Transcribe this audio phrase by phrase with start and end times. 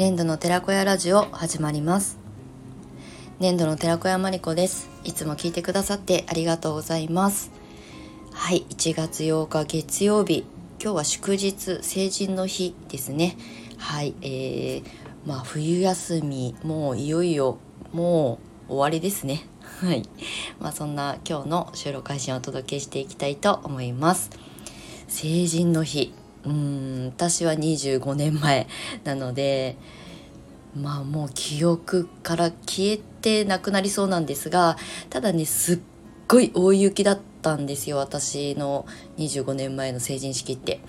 [0.00, 2.18] 粘土の寺子屋ラジオ始まります。
[3.38, 4.88] 粘土の寺子屋まりこです。
[5.04, 7.50] いつも聞いてくださってありがとうございます。
[8.32, 10.46] はい1月8日月曜日。
[10.82, 13.36] 今日は祝日成人の日ですね。
[13.76, 14.82] はいえー、
[15.26, 17.58] まあ冬休みもういよいよ
[17.92, 18.38] も
[18.70, 19.44] う終わりですね。
[19.84, 20.08] はい。
[20.58, 24.30] まあそんな今日の収録配信をお届けしていきたいと思います。
[25.08, 26.14] 成人の日。
[26.44, 28.66] うん私は25年前
[29.04, 29.76] なので
[30.74, 34.76] まあもう記憶から消えてなくなりそうなんですが
[35.10, 35.80] ただねすっ
[36.28, 38.86] ごい大雪だったんですよ私の
[39.18, 40.80] 25年前の成人式って。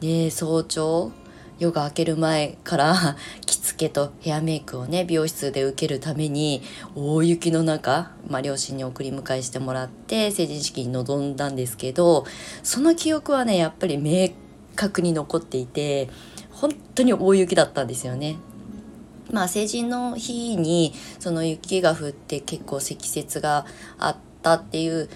[0.00, 1.12] で早朝
[1.58, 3.16] 夜が明ける前から
[3.46, 6.62] 着付けとヘアメイクをね美容室で受けるために
[6.94, 12.26] 大雪の中、まあ、両親に送り迎えしてもらって成人式に臨んだんですけど
[12.62, 14.30] その記憶はねやっぱり明
[14.76, 16.08] 確に残っていて
[16.50, 18.36] 本当に大雪だったんですよね。
[19.30, 23.66] まあ成人の日にその雪が降って結構積雪が
[23.98, 25.08] あったっていう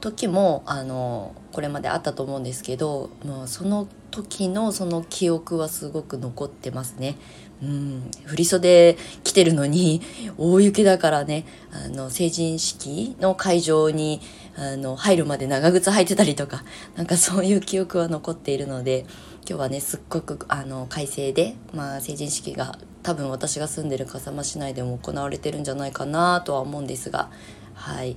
[0.00, 7.16] 時もあのこれまであったと思うんですけど、まあ、その時のその記憶はすごく残ってますね。
[7.62, 10.02] うん、振袖着てるのに
[10.38, 14.20] 大雪だからねあの成人式の会場に
[14.56, 19.06] あの入るまで長靴履いてたりとか なんかそういう記憶は残っているので
[19.48, 27.30] 今日はねすっごくあの快晴で、まあ、成人式が多分私が住んでる笠間市内でも行われてるんじゃないかなとは思うんですが
[27.74, 28.16] はい。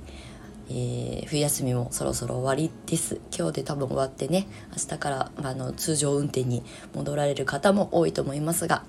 [0.70, 3.20] えー、冬休みもそろそろ終わりです。
[3.38, 8.84] 今日で多分終わってね明日から、あ、の通常運転に戻られる方も多いと思いますが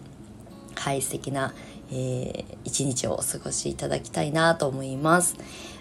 [0.75, 1.55] はい素敵な、
[1.91, 5.37] えー、一日をお過ごしいただきたいなと思います。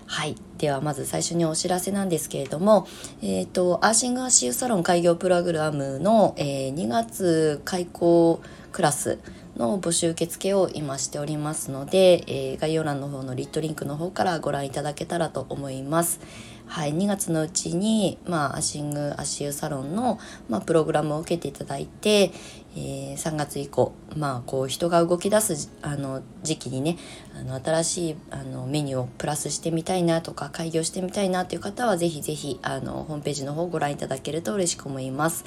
[0.06, 0.36] はい。
[0.58, 2.88] ではまず最初にお知らせなんですけれども
[3.22, 9.20] えっ、ー、とアーシングアシユサロン開業プログラムの、えー、2月開校クラス
[9.58, 16.20] の募集受付を今しておりますので、えー、概要欄の方のリットリンクの方からご覧いただけたらと思います。
[16.68, 20.20] はい、2月のうちに、まあ、アシング足湯サロンの、
[20.50, 22.32] まあ、プログラムを受けていただいて、
[22.76, 26.98] えー、3月以降、まあ、こう人が動き出すあの時期にね
[27.36, 35.46] あの新しいあのメニューをプラスしてみたいなとか開業してみたいなという方はぜひぜひあのホームページの方をご覧いただけると嬉しく思います。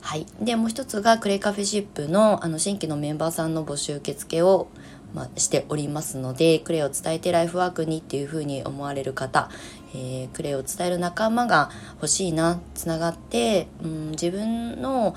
[0.00, 4.68] はい、でもう一つがクレイカフェシップのあの新規のメンバーさんの募集受付を
[5.14, 9.50] まあ、しておりますのでクレイを伝えてライフワークにっていうふうに思われる方、
[9.94, 15.14] えー、クレイを伝える仲間が欲しいなつながって、うん、自分の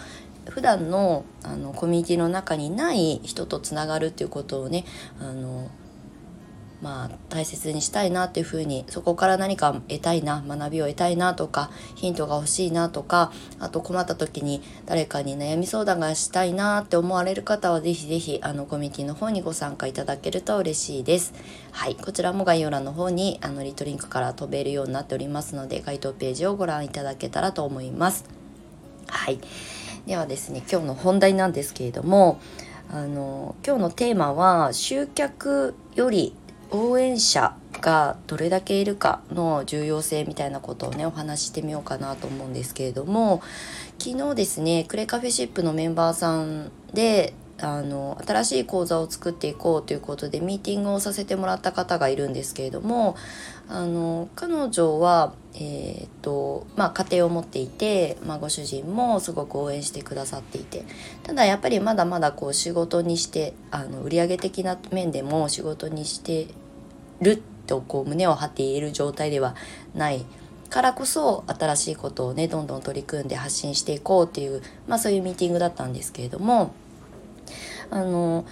[0.50, 4.86] 普段のあのコミュニティの中にない人とつながるっていうことをね
[5.20, 5.70] あの
[6.84, 21.34] まあ、大切にしたいなっていうふうにそこから何か得たいな学びを得たいなとかヒントが欲しいなとかあと困った時に誰かに悩み相談がしたいなって思われる方は是非是非あのコミュニティの方にご参加いただけると嬉しいです。
[21.72, 28.26] はい、こちらも概要欄の方にあのリトリンクから飛べるようになっておりますので該当ページをご覧いただけたらと思います。
[29.08, 29.40] はい、
[30.06, 32.42] ではですね今日の本題なんですけれども
[32.92, 36.36] あの今日のテーマは集客より
[36.74, 43.42] 応援者がどれだけいるかの重要性みたいなことをねお話ししてみようかなと思うんですけれども
[44.00, 53.16] 昨日ですねクレカフェシップのメンバーさんであの新しい講座を作っていこうということでミーティングをさせてもらった方がいるんですけれども
[53.70, 60.84] あの彼女は、えーとまあ、家庭を持っていて、まあ、ご主人もすごく応援してくださっていて
[61.24, 66.48] ただやっぱりまだまだこう仕事にしてあの売上的な面でも仕事にして
[67.24, 69.56] るとこう胸を張って言える状態では
[69.96, 70.26] ない
[70.70, 76.74] からこそ新しいことをねどんどん取り組んで発信していこうっていう、まあ、そういうミーティングだったんですけれども
[77.90, 78.46] あの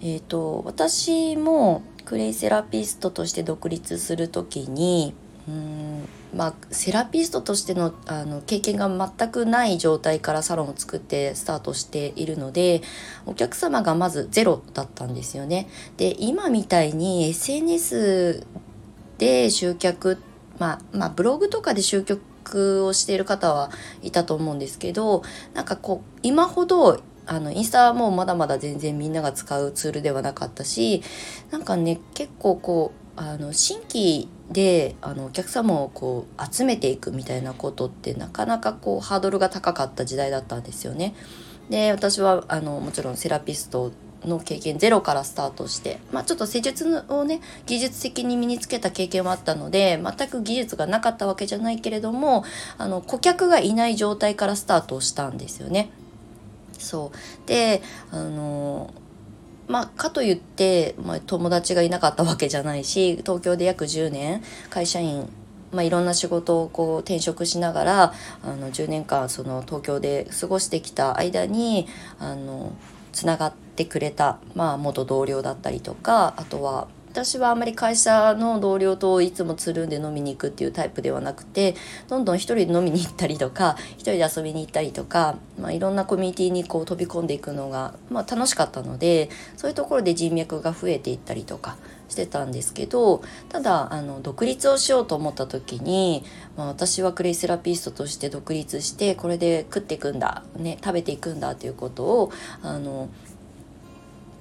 [0.00, 5.14] えっ、ー、と私もクレイセラピストとして独立する時に
[5.48, 12.82] うんまあ、セラピストとしてのあの経験が全くない状態からサロンを作ってスタートしているので
[13.26, 15.68] お客様がまずゼロだったんですよね。
[15.98, 18.46] で今みたいに SNS
[19.18, 20.18] で集客、
[20.58, 23.70] まあ、まあブログとかで集客をしている方は
[24.02, 31.02] いたと思うんですけどなんかこう今ほどあのインスタはもうまだまだ全然みんなが使うツールではなかったし
[31.50, 41.14] なんかね結構こうあの新規であのお客様をこう集めていくみたいなことってなかなかこうハードルが高かった時代だったんですよね。
[41.68, 43.92] で私はあのもちろんセラピスト
[44.24, 52.44] の経験ゼロからスタートして、まあ、ちょっと施術をね技術的に身につけた経験はあったので全く技術がなかったわけじゃないけれども
[52.78, 55.90] あの顧客がいない状態からスタートをしたんですよね。
[56.78, 58.92] そうであの
[59.68, 65.28] まあ、かといって、まあ、友達がいなかったわけじゃないし東京で約10年会社員
[65.72, 68.12] まあ、いろんな仕事をこう転職しながら
[68.42, 71.86] あの10年間その東京で過ごしてきた間に
[72.18, 72.72] あの
[73.12, 81.74] つながってくれた、まあ、元同僚だったりとかあとは私はあまり会社の同僚といつもつるんで飲みに行くっていうタイプではなくて
[82.08, 89.28] どんどん一人で飲みに行ったりとか一人で遊びに行ったりとか、まあ、いろんなコミュニティにこう飛び込んでいくのが、まあ、楽しかったので
[89.58, 91.76] そういうところで人脈が増えていったりとか
[92.08, 96.24] してたんですけどただあの独立をしようと思った時に、
[96.56, 102.32] まあ、私はクレイセラピストとして独立してこれで食っていくんだ、ね、食べていくんだということを
[102.62, 103.10] あの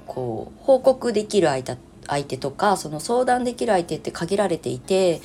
[0.07, 5.21] こう報告できる相手相手とかその相談できる相手って限られていて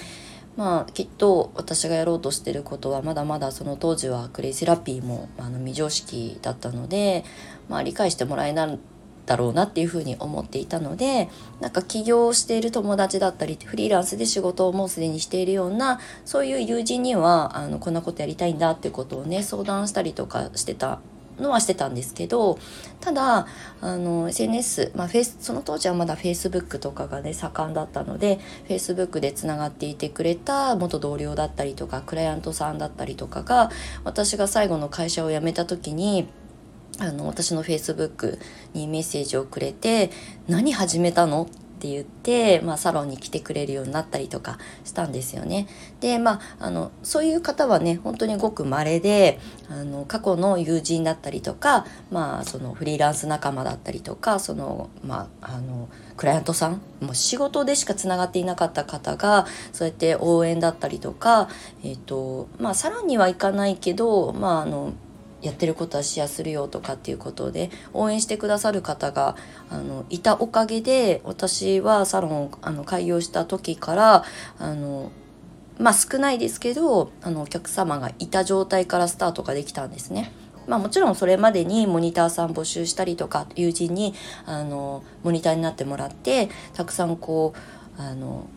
[0.57, 7.25] まあきっと私がやろうとしてることはまだまだその当時はクレイセラピーもあの未常識だったので、
[7.69, 8.79] まあ、理解してもらえない
[9.27, 11.29] だろうなっていうふうに思っていたので
[11.61, 21.01] なんか起業している友達だったりフリーランスで仕事をもうすでにしているようなそういう友人にはあのこんなことやりたいんだってことをね相談したりとかしてた
[21.39, 22.59] のはしてたんですけど
[23.01, 23.47] ただ
[23.81, 33.71] あの SNS、まあ、フェイスその当時はまだ Facebook とかがね盛んだったので Facebook でつながっていてくれた元同僚だったりとかクライアントさんだったりとかが
[34.05, 36.29] 私が最後の会社を辞めた時に
[36.99, 38.39] あの私の Facebook
[38.73, 40.11] にメッセージをくれて
[40.49, 45.69] 「何始めたの?」って言って、まあ、サロンに来てくれるようになったりとかしたんですよね。
[46.01, 49.39] でまああのそういう方はね本当にごく稀で
[49.69, 61.49] あの過去の友人だったりとか、まあ、そのフリーランス仲間だったりとかその、まあ、あのクライアントさんもう仕事でしかつながっていなかった方がそうやって応援だったりとか、
[61.85, 64.95] えーとまあ、サロンには行かないけど、まあ、あの
[65.47, 69.37] やってることはシェアするよとかっていうことで応援してくださる方が
[69.71, 74.25] あのいたおかげで私はサロンをあの開業した時から
[74.59, 75.13] あの
[75.79, 80.33] まあ少ないですけどあのお客様がいた状態からスタートができたんですね。
[80.67, 84.15] まあ、もちろんそれまでにモニターさん募集したりとか友人に
[84.47, 87.55] あのモニターになってもらってたくさんこ
[87.97, 88.49] うあの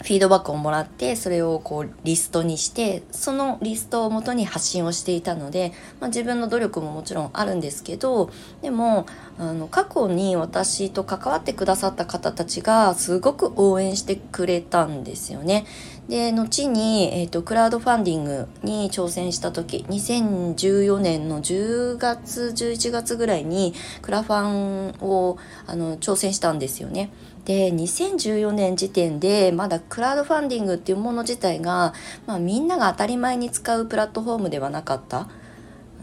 [0.00, 8.30] フィードバックをもらってそれをこうリストにしてそのリストをもとに発信をしていたので、まあ、自分の努力ももちろんあるんですけど
[8.62, 9.06] でも
[9.38, 15.66] あの過去に私と関わってくださった方たちがすごく応援してくれたんですよね。
[16.08, 25.36] で後に、えーと、クラウドファンディングに挑戦した時2014年の10月11月ぐらいにクラファンを
[25.66, 27.10] あの挑戦したんですよね。
[27.48, 31.94] で2014年時点でまだクラウドファンディングっていうもの自体が、
[32.26, 35.30] まあ、みんなが当たり前に使うプラットフォームではなかった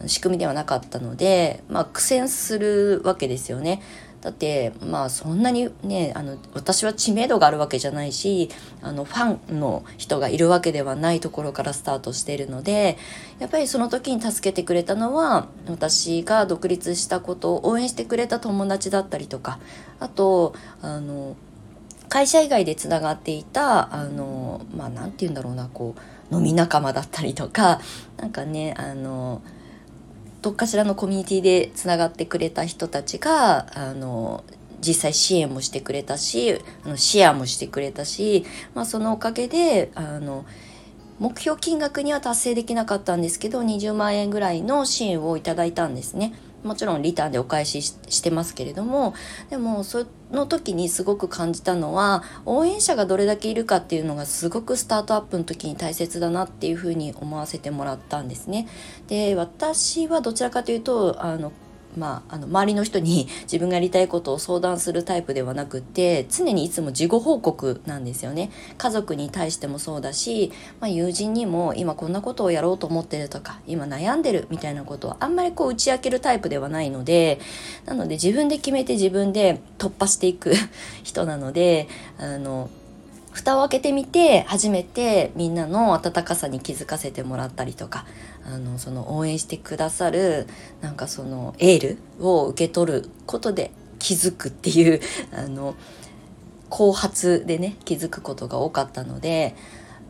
[0.08, 3.84] 仕組みではなかったので、まあ、苦戦するわけですよね。
[4.26, 8.50] だってまあそんなにねあの私は知名度があるわけじゃないし
[8.82, 12.98] あのファンの人がいるわけではないところからスタートしているので
[13.38, 19.60] やっぱりその時に助けてくれたのは私が独立したことを応援してくれた友達だったりとか
[20.00, 21.36] あとあの
[22.10, 25.94] 会社以外でつながっていたあのまあ何て言うんだろうなこ
[26.32, 27.80] う飲み仲間だったりとか
[28.18, 29.44] なんかねあの
[30.46, 34.44] どっかしらのコミュニティでつながってくれた人たちがあの
[34.80, 40.46] 実際支援もしてくれたしあのシェアもしてくれたし、まあ、そのおかげであの
[41.18, 46.36] 目標金額には達成できなかったんですけど20万円ぐらいの支援をいただいたんですね。
[46.66, 49.14] もちろんリターンでお返ししてますけれども
[49.50, 58.68] でもその時にすごく感じたのは応援者がどれだけいるかっていうのがすごくスタートアップの時に大切だなっていうふうに思わせてもらったんですね。
[59.08, 61.52] で私はどちらかというとあの
[61.98, 68.52] まあ、あの周りの人に自分がやりたいことを相談するタイプではなくて常にいつも事後報告なんですよね。
[68.78, 77.40] 家族に対してもそうだし、まあ、友人にも今こんなことをやろうと思ってるとか今悩んでるみたいなことはあんまりこう打ち明けるタイプではないので
[77.86, 80.54] なので自分で決めて自分で突破していく
[81.04, 81.88] 人なので
[82.18, 82.70] あの
[83.36, 88.06] 蓋を開けてみて初めてみんなの温かさに気づかせてもらったりとか
[88.46, 90.48] あのその応援してくださる
[90.82, 95.02] なんかそのエールを受け取ることで気づくっていう
[95.34, 95.76] あの
[96.70, 99.56] 後発でね気づくことが多かったので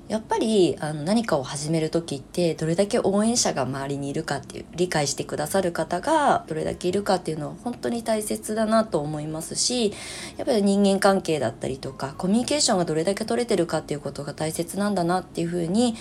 [0.08, 9.94] やっぱりあの何かを始める時ってどれだけ応援者が周りにいるかっていう理解してくださる方がどれだけいるかっていうのは本当に大切だなと思いますし
[10.38, 15.96] やっぱり人間関係だったりとかコミュニケーションがどれだけ取れてるかっていうことが大切なんだなっていうふうに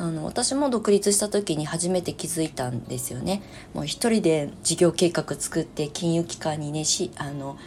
[0.00, 3.42] あの私も独立した時に初めて気づいたんですよね。
[3.74, 7.58] もう一人で事業計画作って金融機関にねしあの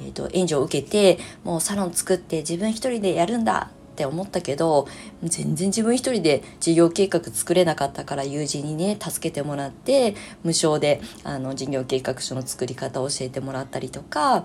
[0.00, 4.88] えーと、援助を受けてもうサロン作って自分一人でやるんだって思ったけど
[5.22, 14.44] 全然自分一人で事業計画作れなかったから友人にね助けてもらって無償であの事業計画書の作り方を教えてもらったりとか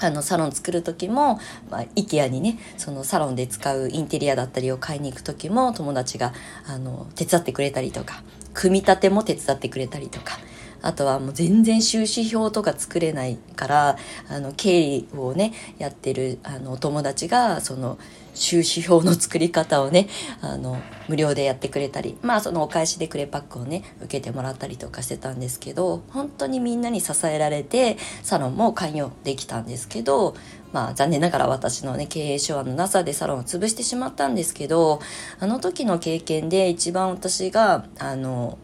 [0.00, 1.38] あのサロン作る時も、
[1.70, 6.32] まあ、IKEA にねそのサロンで使うインテリアだったりを買いに行く時も友達が
[6.66, 8.22] あの手伝ってくれたりとか
[8.52, 10.38] 組み立ても手伝ってくれたりとか
[10.84, 13.96] あとはもう全然収支表とか作れないから
[14.28, 17.98] あの経理をねやってるあのお友達がその
[18.34, 20.08] 収支表の作り方をね
[20.42, 20.76] あの
[21.08, 30.34] 無料でやってくれたりまあそのお返しでクレパックをね受けてもらったりとかしてたんですけど本当にみんなに支えられてサロンも関与できたんですけど
[30.72, 35.00] まあ残念ながら私のね経営手腕のなさでサロンを潰してしまったんですけど
[35.38, 38.58] あの時の経験で一番私があの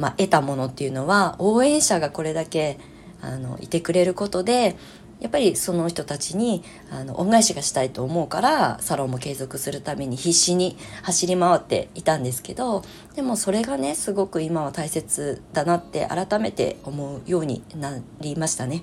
[0.00, 2.78] まあ、得たものっていうのは応援者がこれだけ
[3.20, 4.76] あのいてくれることで
[5.20, 12.82] やっぱりその人たちにあの恩返しがしたいと思うからサロンも継続するために必死に走り回っていたんですけど
[13.14, 18.82] でもそれがねすごく今は大切だなって改めて思うようになりましたね。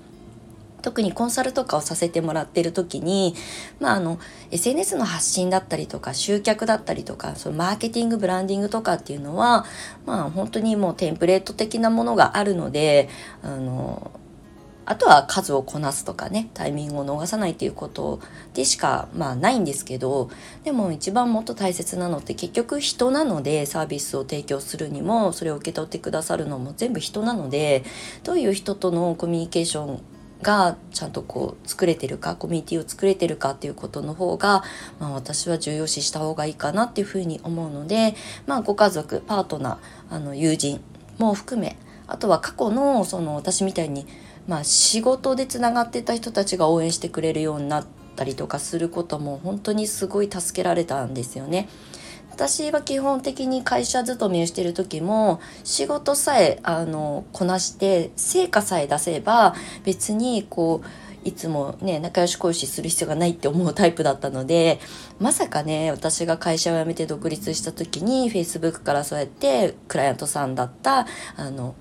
[0.81, 3.36] 特にコンサルとかをさせてもらってる時に、
[3.79, 4.19] まあ、あの
[4.51, 9.65] SNS の発信だったりとか集客だったりとかそのマーケティングブランディングとかっていうのは、
[10.05, 13.10] まあ、本当にもうテンプレート的なものがあるので
[13.41, 14.12] あの
[14.89, 18.22] あとは数をこなすとかねタイミングを逃さないっていうこと
[18.53, 20.29] でしかまあないんですけど
[20.63, 27.84] でも一番もっと大切なのって結局人なのでサービスを提供するにもそれを受け取ってくださるのも全部人なので
[28.24, 30.01] どういう人とのコミュニケーション
[30.41, 34.63] がちゃんとこう作れてるかコミュニティを作れてるかっていうことの方が、
[35.00, 38.15] まあ、私は重要視した方がいいかなっていうふうに思うので、
[38.46, 40.82] まあ、ご家族パートナーあの友人
[41.17, 41.77] も含め
[42.08, 44.06] あとは過去のその私みたいに、
[44.48, 51.67] まあ、仕事でつながってた人たちが応援してくれるようになったりとかすることも本当にすごい助けられたんですよね。
[52.38, 64.79] 私は基本的に会社勤めをしてる時も仕事さえあのこなして成果さえ出せば別にこういつもね仲良し恋しする必要がないって思うタイプだったので
[65.20, 71.74] まさかね私が会社を辞めて独立した時に Facebook からそうやってクライアントさんだったあの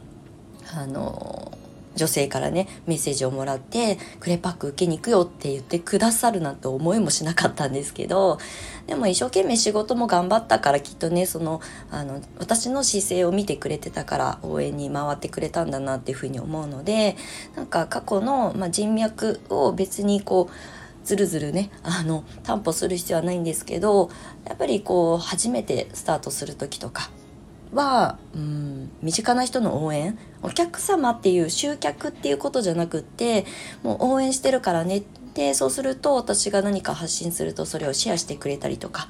[0.74, 1.52] あの
[1.96, 8.38] 女性からねメッセージをもらって「クレパック受けに行くよ」って言ってくださるなんて思いもしなかったんですけど
[8.86, 11.60] でも一生懸命仕事も頑張ったからきっとねその
[11.90, 17.16] あの私の姿勢を見てくれてたから応援に回ってくれたんだなっていうふうに思うので
[17.56, 24.10] なんか過去の、まあ、人脈を別にこうずるずるねあの担保する必要はないんですけど
[24.44, 27.10] やっぱりこう初めてスタートする時とか
[27.72, 33.44] は、うん、身近な人の応援お客様っていう集客っていうことじゃなくって
[33.82, 35.02] もう応援してるからね
[35.34, 39.08] でそうすると私が何か発信するとそれをシェアしてくれたりとか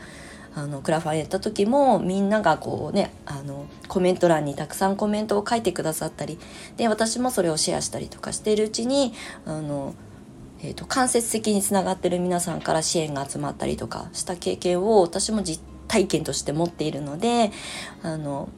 [0.57, 6.39] あのクラファンやった時もみんながこうねあのコメント欄にたくさんコメントを書いてくださったり
[6.79, 9.13] で私もそれをシェアしたりとかしているうちに
[9.45, 9.95] あの、
[10.63, 17.51] えーと、間接的につながってる皆さんから支援が集まったりとかした経験を私も実体験として持っているので
[18.03, 18.49] あの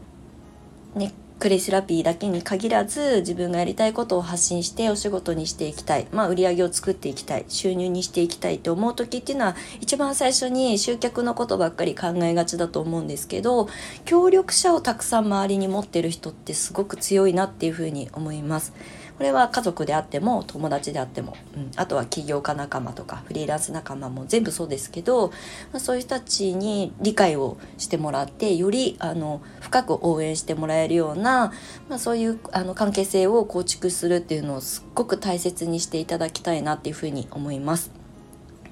[0.94, 13.68] ねクレセラピーだけに限らず自分がやりたいことを発信してお仕事にしていきたい、まあ、売り上げを作っていきたい収入にしていきたいと思う時っていうのは一番最初に集客のことばっかり考えがちだと思うんですけど
[14.04, 18.73] 協力者をたくさん周りに持ってる人ってすごく強いなっていうふうに思います。
[19.18, 25.30] これは家族であっても友達であっても、うん、あとは起業家仲間とかフリーランス仲間も全部そうですけど、
[25.72, 31.52] まあ、そういう人たちに理解をしてもらってよりあの深く応援してもらえるような、
[31.88, 37.90] まあ、そういうあの関係性を構築するっていうのをすっごく大切にしていただきたいなっていうふうに思います。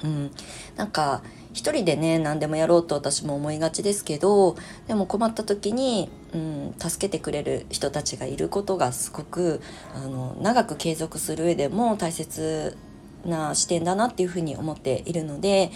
[0.05, 0.31] うん、
[0.77, 1.23] なんか
[1.57, 4.57] 一人でね何でもやろうと私も思いがちですけど
[4.89, 9.63] でも困った時に、うん、助けてくれる人たちがいることがすごく
[9.95, 12.77] あの長く継続する上でも大切
[13.25, 15.71] な視点だなっていうふうに思っているので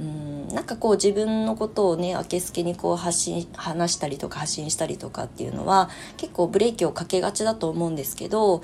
[0.00, 8.62] うんなんかこう自分のことをねあけすけにこう発信話したりとか発信したりとかっていうのは結構ブレーキをかけがちだと思うんですけど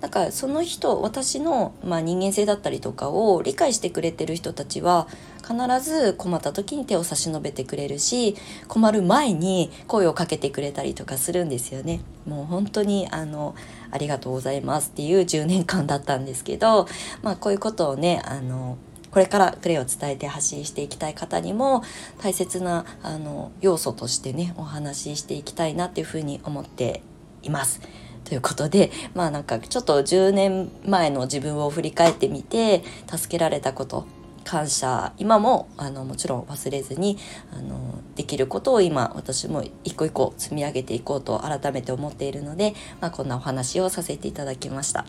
[0.00, 5.08] だかその人私の、まあ、人間性だったりとかを理解してくれてる人たちは
[5.48, 8.36] 必ず困った時に手を差し伸べてくれるし
[8.68, 12.00] 困る前に声をかけてくれたりとかするんですよね。
[12.26, 13.54] もう本当にあの
[13.90, 16.86] ありがとうございますっていう10年間だったんですけど、
[17.22, 18.76] まあ、こういうことをねあの
[19.10, 21.82] これからクレイを伝えて発信していきたい方にも
[22.20, 27.02] 大切なあの要素としてねお話ししていきたいなっていうふうに思って
[27.42, 27.80] います。
[28.24, 34.06] ということでまあなんかちょっと10年前の自分を振り返ってみて助けられたこと
[34.48, 37.18] 感謝今もあのもちろん忘れずに
[37.54, 45.04] あのできることを今私も一個一個積み上げていこうと改めて思っているので、まあ、こんなお話をさせていただきました。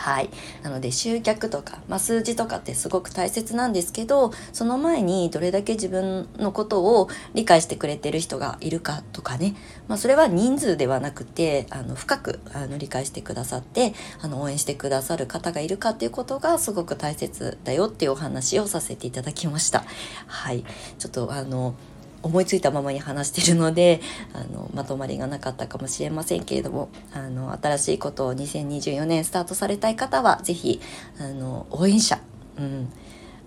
[0.00, 0.30] はい。
[0.62, 9.54] なので集客とか、まあ、数字とかってすごく大切なんですけど、その前にどれだけ自分のことを理解してくれてる人がいるかとかね、
[9.88, 13.92] まあ、それは人数ではなくて、あの、深くあの理解してくださって、
[14.22, 19.84] あの、応援してくださる方がいるかっていうことがすごく大切だよっていうお話をさせていただきました。
[20.26, 20.64] はい。
[20.98, 21.74] ちょっとあの、
[22.22, 24.00] 思いついたままに話してるので
[24.32, 30.80] あのまとまりがなかったかもしれませんけれどもあの新しいことを2024年スタートされたい方は是非
[31.18, 32.20] あの応援者、
[32.58, 32.92] うん、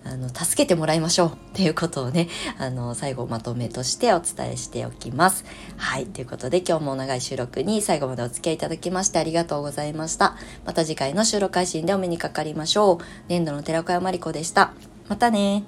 [0.04, 2.28] あの助けてもらいましょうっていうことをね
[2.58, 5.44] あの最後まとめとしてお伝えしておきます。
[5.76, 10.36] はいということで今日も長い収録に最後までお付き合いいただきましてありがとうございました。
[10.66, 12.98] また次回の収録配信でお目にかかりましょう。
[13.28, 14.72] 年度の寺子屋まりこでした。
[15.08, 15.64] またね